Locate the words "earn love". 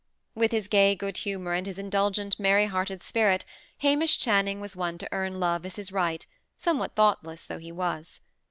5.11-5.63